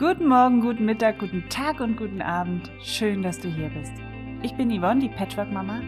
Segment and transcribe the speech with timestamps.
[0.00, 2.70] Guten Morgen, guten Mittag, guten Tag und guten Abend.
[2.82, 3.92] Schön, dass du hier bist.
[4.42, 5.82] Ich bin Yvonne, die Patchwork-Mama,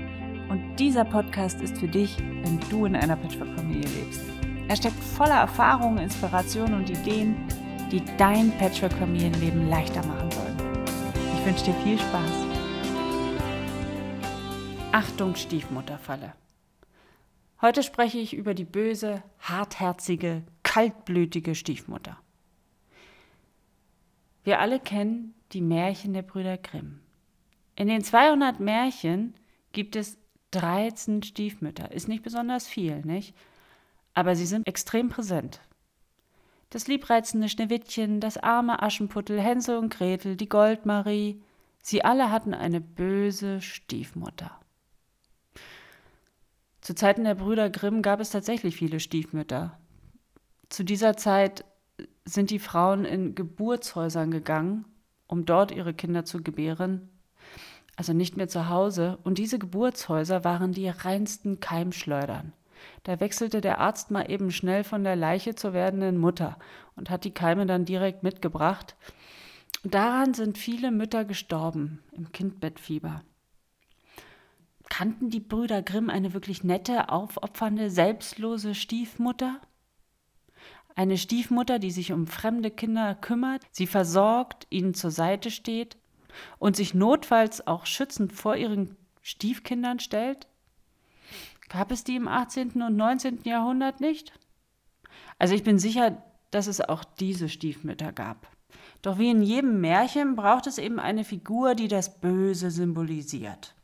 [0.51, 4.21] und dieser Podcast ist für dich, wenn du in einer Patchwork-Familie lebst.
[4.69, 7.37] Er steckt voller Erfahrungen, Inspirationen und Ideen,
[7.91, 10.59] die dein Patchwork-Familienleben leichter machen sollen.
[11.39, 12.47] Ich wünsche dir viel Spaß.
[14.93, 16.35] Achtung, Stiefmutterfalle.
[17.63, 22.22] Heute spreche ich über die böse, hartherzige, kaltblütige Stiefmutter.
[24.45, 27.01] Wir alle kennen die Märchen der Brüder Grimm.
[27.77, 29.35] In den 200 Märchen
[29.73, 30.19] gibt es
[30.51, 31.93] 13 Stiefmütter.
[31.93, 33.35] Ist nicht besonders viel, nicht?
[34.15, 35.61] Aber sie sind extrem präsent.
[36.71, 41.43] Das liebreizende Schneewittchen, das arme Aschenputtel, Hänsel und Gretel, die Goldmarie,
[41.83, 44.51] sie alle hatten eine böse Stiefmutter.
[46.81, 49.79] Zu Zeiten der Brüder Grimm gab es tatsächlich viele Stiefmütter.
[50.69, 51.65] Zu dieser Zeit
[52.25, 54.85] sind die Frauen in Geburtshäusern gegangen,
[55.27, 57.09] um dort ihre Kinder zu gebären,
[57.97, 62.53] also nicht mehr zu Hause, und diese Geburtshäuser waren die reinsten Keimschleudern.
[63.05, 66.59] Da wechselte der Arzt mal eben schnell von der Leiche zur werdenden Mutter
[66.97, 68.97] und hat die Keime dann direkt mitgebracht.
[69.85, 73.23] Daran sind viele Mütter gestorben im Kindbettfieber.
[74.89, 79.61] Kannten die Brüder Grimm eine wirklich nette, aufopfernde, selbstlose Stiefmutter?
[80.95, 85.97] Eine Stiefmutter, die sich um fremde Kinder kümmert, sie versorgt, ihnen zur Seite steht
[86.59, 90.47] und sich notfalls auch schützend vor ihren Stiefkindern stellt?
[91.69, 92.83] Gab es die im 18.
[92.83, 93.41] und 19.
[93.45, 94.33] Jahrhundert nicht?
[95.39, 98.47] Also ich bin sicher, dass es auch diese Stiefmütter gab.
[99.01, 103.75] Doch wie in jedem Märchen braucht es eben eine Figur, die das Böse symbolisiert.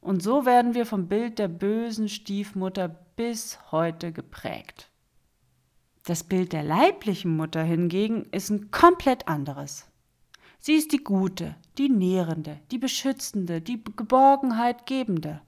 [0.00, 4.88] Und so werden wir vom Bild der bösen Stiefmutter bis heute geprägt.
[6.08, 9.84] Das Bild der leiblichen Mutter hingegen ist ein komplett anderes.
[10.58, 15.42] Sie ist die Gute, die Nährende, die Beschützende, die Geborgenheit gebende.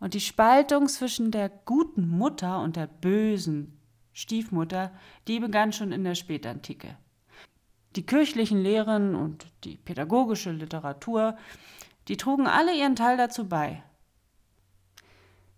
[0.00, 3.78] Und die Spaltung zwischen der guten Mutter und der bösen
[4.14, 4.90] Stiefmutter,
[5.28, 6.96] die begann schon in der Spätantike.
[7.94, 11.36] Die kirchlichen Lehren und die pädagogische Literatur,
[12.08, 13.82] die trugen alle ihren Teil dazu bei.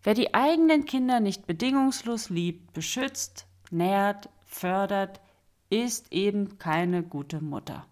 [0.02, 5.20] Wer die eigenen Kinder nicht bedingungslos liebt, beschützt, nährt, fördert,
[5.70, 7.86] ist eben keine gute Mutter.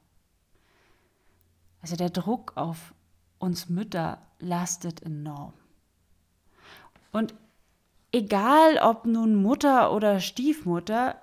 [1.82, 2.94] Also der Druck auf
[3.38, 5.52] uns Mütter lastet enorm.
[7.12, 7.34] Und
[8.12, 11.20] egal ob nun Mutter oder Stiefmutter,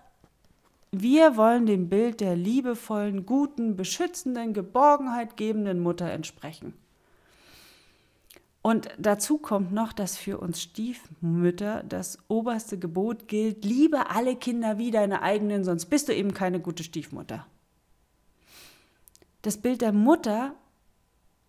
[0.92, 6.74] wir wollen dem Bild der liebevollen, guten, beschützenden, Geborgenheit gebenden Mutter entsprechen.
[8.62, 14.78] Und dazu kommt noch, dass für uns Stiefmütter das oberste Gebot gilt, liebe alle Kinder
[14.78, 17.48] wie deine eigenen, sonst bist du eben keine gute Stiefmutter.
[19.42, 20.54] Das Bild der Mutter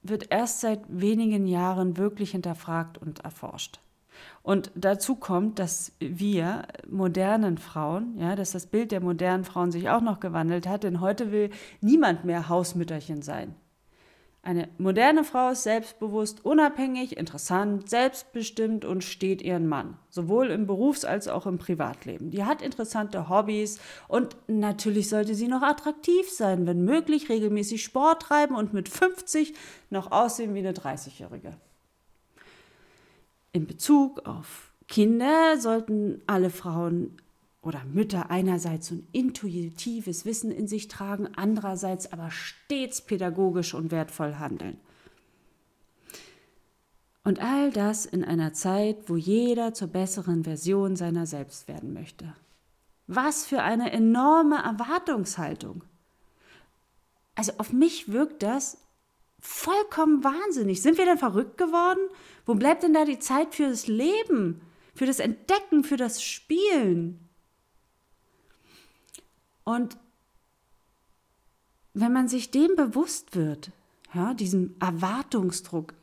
[0.03, 3.81] wird erst seit wenigen Jahren wirklich hinterfragt und erforscht.
[4.43, 9.89] Und dazu kommt, dass wir modernen Frauen, ja, dass das Bild der modernen Frauen sich
[9.91, 13.55] auch noch gewandelt hat, denn heute will niemand mehr Hausmütterchen sein.
[14.45, 21.05] Eine moderne Frau ist selbstbewusst, unabhängig, interessant, selbstbestimmt und steht ihren Mann, sowohl im Berufs-
[21.05, 22.33] als auch im Privatleben.
[22.33, 28.23] Die hat interessante Hobbys und natürlich sollte sie noch attraktiv sein, wenn möglich regelmäßig Sport
[28.23, 29.55] treiben und mit 50
[29.91, 31.57] noch aussehen wie eine 30-Jährige.
[33.53, 37.17] In Bezug auf Kinder sollten alle Frauen
[37.63, 44.35] oder Mütter einerseits ein intuitives Wissen in sich tragen, andererseits aber stets pädagogisch und wertvoll
[44.35, 44.79] handeln.
[47.25, 52.35] Und all das in einer Zeit, wo jeder zur besseren Version seiner selbst werden möchte.
[53.07, 55.85] Was für eine enorme Erwartungshaltung.
[57.37, 58.79] Also auf mich wirkt das
[59.39, 60.83] vollkommen wahnsinnig.
[60.83, 62.01] Sind wir denn verrückt geworden?
[62.45, 64.61] Wo bleibt denn da die Zeit für das Leben,
[64.95, 67.29] für das Entdecken, für das Spielen?
[69.65, 69.97] Und
[71.95, 73.71] wenn man sich dem bewusst wird,
[74.15, 75.95] ja, diesem Erwartungsdruck,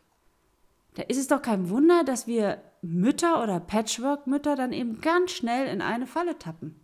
[0.95, 5.67] da ist es doch kein Wunder, dass wir Mütter oder Patchwork-Mütter dann eben ganz schnell
[5.67, 6.75] in eine Falle tappen.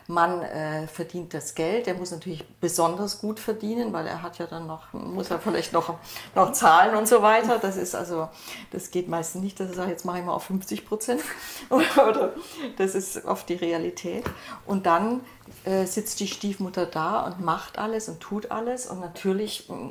[0.08, 4.46] Mann äh, verdient das Geld, der muss natürlich besonders gut verdienen, weil er hat ja
[4.46, 5.94] dann noch, muss er vielleicht noch,
[6.34, 7.58] noch zahlen und so weiter.
[7.58, 8.28] Das ist also,
[8.70, 11.22] das geht meistens nicht, dass er sagt, jetzt mache ich mal auf 50 Prozent.
[12.76, 14.24] Das ist oft die Realität.
[14.66, 15.22] Und dann
[15.64, 18.86] äh, sitzt die Stiefmutter da und macht alles und tut alles.
[18.86, 19.88] Und natürlich mm,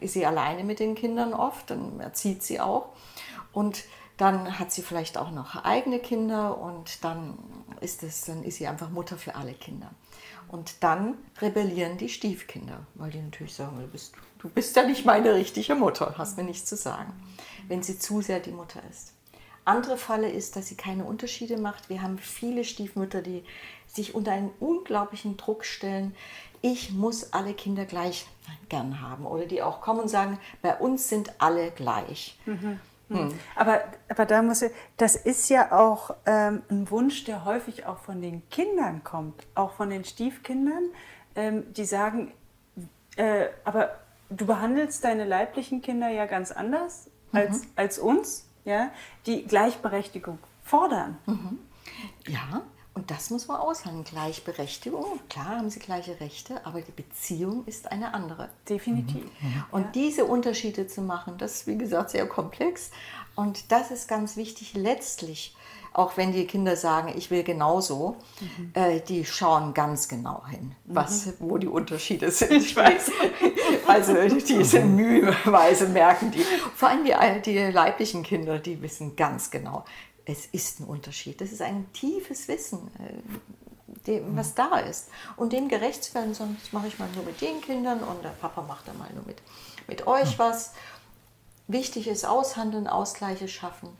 [0.00, 2.90] ist sie alleine mit den Kindern oft, dann erzieht sie auch.
[3.52, 3.84] Und
[4.20, 7.38] dann hat sie vielleicht auch noch eigene Kinder und dann
[7.80, 9.90] ist, es, dann ist sie einfach Mutter für alle Kinder.
[10.48, 15.06] Und dann rebellieren die Stiefkinder, weil die natürlich sagen, du bist, du bist ja nicht
[15.06, 17.12] meine richtige Mutter, hast mir nichts zu sagen,
[17.68, 19.14] wenn sie zu sehr die Mutter ist.
[19.64, 21.88] Andere Falle ist, dass sie keine Unterschiede macht.
[21.88, 23.44] Wir haben viele Stiefmütter, die
[23.86, 26.14] sich unter einen unglaublichen Druck stellen.
[26.62, 28.26] Ich muss alle Kinder gleich
[28.68, 29.26] gern haben.
[29.26, 32.38] Oder die auch kommen und sagen, bei uns sind alle gleich.
[32.46, 32.80] Mhm.
[33.10, 33.34] Hm.
[33.56, 37.98] Aber, aber da muss ich, das ist ja auch ähm, ein Wunsch, der häufig auch
[37.98, 40.84] von den Kindern kommt, auch von den Stiefkindern,
[41.34, 42.32] ähm, die sagen,
[43.16, 43.98] äh, aber
[44.30, 47.68] du behandelst deine leiblichen Kinder ja ganz anders als, mhm.
[47.76, 48.90] als uns, ja,
[49.26, 51.18] die Gleichberechtigung fordern.
[51.26, 51.58] Mhm.
[52.28, 52.62] Ja,
[53.00, 54.04] und das muss man aushandeln.
[54.04, 58.50] Gleichberechtigung, klar haben sie gleiche Rechte, aber die Beziehung ist eine andere.
[58.68, 59.24] Definitiv.
[59.40, 59.48] Mhm.
[59.48, 59.64] mhm.
[59.70, 59.90] Und ja.
[59.94, 62.90] diese Unterschiede zu machen, das ist wie gesagt sehr komplex.
[63.36, 65.56] Und das ist ganz wichtig letztlich.
[65.94, 68.72] Auch wenn die Kinder sagen, ich will genauso, mhm.
[68.74, 71.32] äh, die schauen ganz genau hin, was, mhm.
[71.38, 72.52] wo die Unterschiede sind.
[72.52, 73.10] Ich weiß.
[73.86, 76.44] also diese müheweise merken die.
[76.76, 77.14] Vor allem die,
[77.46, 79.86] die leiblichen Kinder, die wissen ganz genau,
[80.30, 81.40] es ist ein Unterschied.
[81.40, 85.08] Das ist ein tiefes Wissen, äh, dem, was da ist.
[85.36, 88.30] Und dem gerecht zu werden, sonst mache ich mal nur mit den Kindern und der
[88.30, 89.38] Papa macht dann mal nur mit,
[89.86, 90.72] mit euch was.
[91.66, 93.90] Wichtig ist aushandeln, Ausgleiche schaffen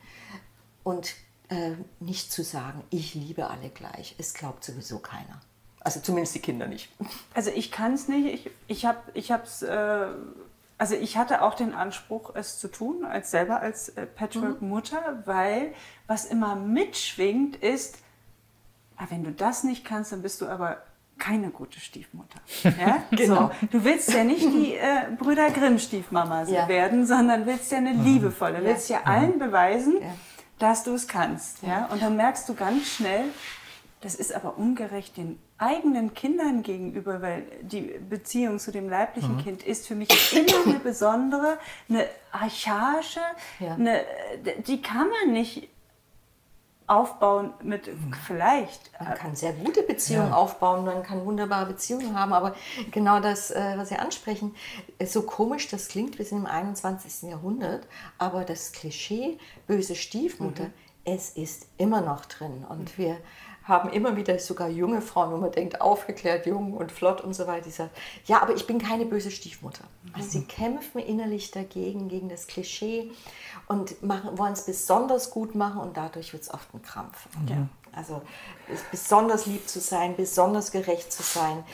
[0.82, 1.14] und
[1.48, 4.14] äh, nicht zu sagen, ich liebe alle gleich.
[4.18, 5.40] Es glaubt sowieso keiner.
[5.80, 6.90] Also zumindest die Kinder nicht.
[7.32, 8.50] Also ich kann es nicht.
[8.66, 10.08] Ich, ich habe es äh,
[10.80, 15.22] also ich hatte auch den Anspruch, es zu tun, als selber als äh, Patchwork-Mutter, mhm.
[15.26, 15.74] weil
[16.06, 17.98] was immer mitschwingt ist,
[18.96, 20.78] ah, wenn du das nicht kannst, dann bist du aber
[21.18, 22.40] keine gute Stiefmutter.
[22.80, 23.02] Ja?
[23.10, 23.50] genau.
[23.60, 23.66] So.
[23.72, 26.66] Du willst ja nicht die äh, Brüder Grimm Stiefmama ja.
[26.66, 28.02] werden, sondern willst ja eine mhm.
[28.02, 28.64] liebevolle, ja.
[28.64, 29.96] willst ja allen beweisen,
[30.58, 31.62] dass du es kannst.
[31.62, 31.90] Ja?
[31.92, 33.24] Und dann merkst du ganz schnell,
[34.00, 39.42] das ist aber ungerecht den eigenen Kindern gegenüber, weil die Beziehung zu dem leiblichen mhm.
[39.42, 43.20] Kind ist für mich immer eine besondere, eine archaische,
[43.58, 43.74] ja.
[43.74, 44.04] eine,
[44.66, 45.68] die kann man nicht
[46.86, 47.88] aufbauen mit
[48.26, 48.90] vielleicht.
[48.98, 50.34] Man kann sehr gute Beziehungen ja.
[50.34, 52.56] aufbauen, man kann wunderbare Beziehungen haben, aber
[52.90, 54.56] genau das, äh, was Sie ansprechen,
[54.98, 57.30] ist so komisch das klingt, wir sind im 21.
[57.30, 57.86] Jahrhundert,
[58.18, 59.38] aber das Klischee
[59.68, 60.72] böse Stiefmutter, mhm.
[61.04, 63.02] es ist immer noch drin und mhm.
[63.02, 63.16] wir
[63.70, 67.46] haben immer wieder sogar junge Frauen, wo man denkt, aufgeklärt, jung und flott und so
[67.46, 67.90] weiter, die sagen,
[68.26, 69.84] ja, aber ich bin keine böse Stiefmutter.
[70.12, 73.10] Also sie kämpfen innerlich dagegen, gegen das Klischee
[73.68, 77.26] und wollen es besonders gut machen und dadurch wird es oft ein Krampf.
[77.48, 77.68] Ja.
[77.92, 78.22] Also
[78.90, 81.64] besonders lieb zu sein, besonders gerecht zu sein,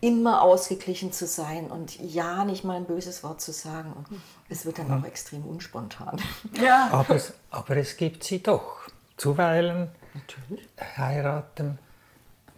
[0.00, 3.92] immer ausgeglichen zu sein und ja nicht mal ein böses Wort zu sagen.
[3.92, 6.20] Und es wird dann auch extrem unspontan.
[6.62, 6.90] Ja.
[6.92, 8.82] Aber, es, aber es gibt sie doch.
[9.16, 10.68] Zuweilen Natürlich.
[10.96, 11.78] heiraten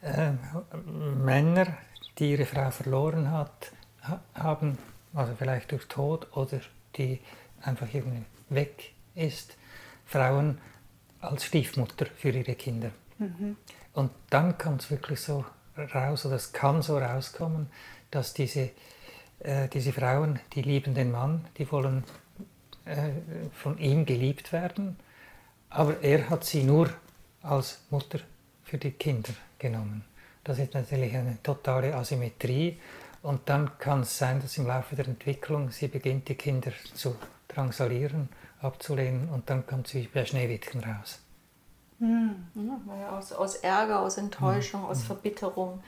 [0.02, 0.32] äh,
[0.84, 1.78] Männer,
[2.18, 3.72] die ihre Frau verloren hat,
[4.34, 4.78] haben,
[5.14, 6.60] also vielleicht durch Tod oder
[6.96, 7.20] die
[7.62, 9.56] einfach irgendwie weg ist,
[10.04, 10.58] Frauen
[11.20, 12.90] als Stiefmutter für ihre Kinder.
[13.18, 13.56] Mhm.
[13.92, 15.44] Und dann kann es wirklich so
[15.94, 17.68] raus oder es kann so rauskommen,
[18.10, 18.70] dass diese,
[19.40, 22.04] äh, diese Frauen, die lieben den Mann, die wollen
[22.84, 23.10] äh,
[23.52, 24.96] von ihm geliebt werden,
[25.70, 26.90] aber er hat sie nur
[27.46, 28.18] als Mutter
[28.64, 30.04] für die Kinder genommen.
[30.44, 32.78] Das ist natürlich eine totale Asymmetrie
[33.22, 37.16] und dann kann es sein, dass im Laufe der Entwicklung sie beginnt, die Kinder zu
[37.48, 38.28] drangsalieren,
[38.60, 41.20] abzulehnen und dann kommt sie bei Schneewittchen raus.
[41.98, 42.46] Hm.
[43.00, 44.88] Ja, aus, aus, Ärger, aus Enttäuschung, hm.
[44.88, 45.82] aus Verbitterung.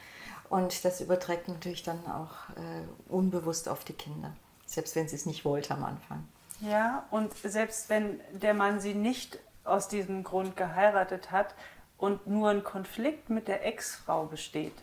[0.48, 4.34] Und das überträgt natürlich dann auch äh, unbewusst auf die Kinder,
[4.64, 6.26] selbst wenn sie es nicht wollte am Anfang.
[6.60, 9.38] Ja, und selbst wenn der Mann sie nicht
[9.68, 11.54] aus diesem Grund geheiratet hat
[11.96, 14.74] und nur ein Konflikt mit der Ex-Frau besteht,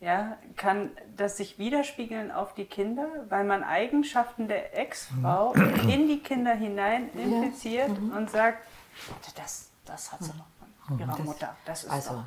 [0.00, 5.88] ja, kann das sich widerspiegeln auf die Kinder, weil man Eigenschaften der Ex-Frau mhm.
[5.88, 7.94] in die Kinder hinein impliziert ja.
[7.94, 8.16] mhm.
[8.16, 8.64] und sagt,
[9.34, 10.46] das, das hat sie noch
[10.86, 11.56] von ihrer das, Mutter.
[11.64, 12.24] Das ist also, doch.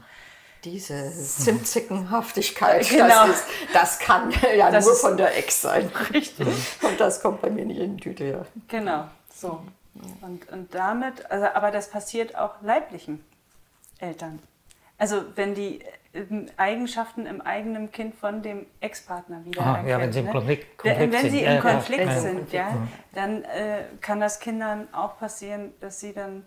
[0.64, 3.26] Diese Zimtzickenhaftigkeit, genau.
[3.26, 5.90] das, ist, das kann ja das nur von der Ex sein.
[6.14, 6.48] Richtig.
[6.84, 8.26] Und das kommt bei mir nicht in die Tüte.
[8.26, 8.46] Ja.
[8.68, 9.64] Genau, so.
[10.22, 13.24] Und, und damit, also, aber das passiert auch leiblichen
[14.00, 14.40] Eltern.
[14.98, 15.84] Also wenn die
[16.58, 20.32] Eigenschaften im eigenen Kind von dem Ex-Partner wieder ah, Ja, wenn sie im ne?
[20.32, 25.18] Konflikt, Konflikt wenn sie im Konflikt ja, sind, ja, dann äh, kann das Kindern auch
[25.18, 26.44] passieren, dass sie dann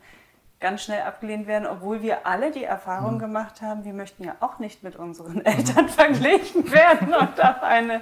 [0.61, 3.19] ganz schnell abgelehnt werden, obwohl wir alle die Erfahrung mhm.
[3.19, 5.45] gemacht haben, wir möchten ja auch nicht mit unseren mhm.
[5.45, 8.01] Eltern verglichen werden und auf eine...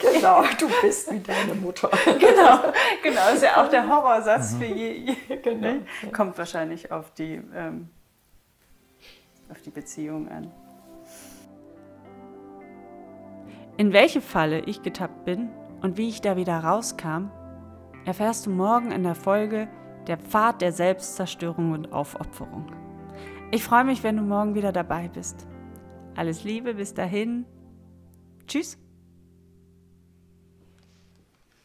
[0.00, 1.88] Genau, du bist wie deine Mutter.
[2.04, 2.72] genau,
[3.02, 4.58] genau, das ist ja auch der Horrorsatz mhm.
[4.58, 5.74] für je, je genau.
[6.12, 7.40] kommt wahrscheinlich auf die...
[7.54, 7.88] Ähm,
[9.50, 10.50] auf die Beziehung an.
[13.76, 15.48] In welche Falle ich getappt bin
[15.80, 17.30] und wie ich da wieder rauskam,
[18.04, 19.68] erfährst du morgen in der Folge
[20.06, 22.72] Der Pfad der Selbstzerstörung und Aufopferung.
[23.50, 25.46] Ich freue mich, wenn du morgen wieder dabei bist.
[26.16, 27.44] Alles Liebe, bis dahin.
[28.46, 28.78] Tschüss.